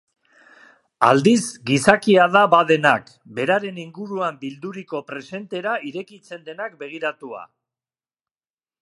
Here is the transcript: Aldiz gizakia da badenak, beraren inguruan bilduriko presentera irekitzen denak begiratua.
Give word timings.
Aldiz 1.07 1.41
gizakia 1.69 2.25
da 2.35 2.41
badenak, 2.53 3.11
beraren 3.41 3.77
inguruan 3.83 4.39
bilduriko 4.45 5.03
presentera 5.13 5.77
irekitzen 5.91 6.43
denak 6.49 6.75
begiratua. 6.83 7.47